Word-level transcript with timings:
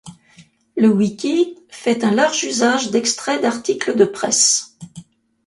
Le 0.75 0.87
wiki 0.87 1.59
fait 1.69 2.03
un 2.03 2.09
large 2.09 2.43
usage 2.43 2.89
d'extraits 2.89 3.39
d'articles 3.39 3.95
de 3.95 4.05
presse. 4.05 4.79